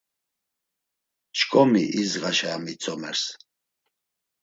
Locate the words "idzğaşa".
1.99-2.47